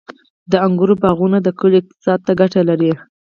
[0.51, 2.91] •د انګورو باغونه د کلیو اقتصاد ته ګټه لري.